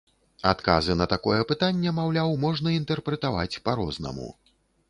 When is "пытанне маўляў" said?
1.51-2.33